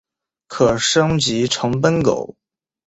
[0.47, 2.35] 可升级成奔狗。